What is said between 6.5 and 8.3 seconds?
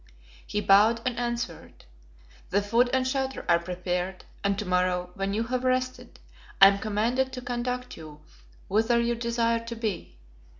I am commanded to conduct you